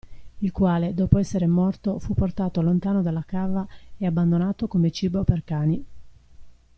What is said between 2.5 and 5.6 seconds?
lontano dalla cava e abbandonato come cibo per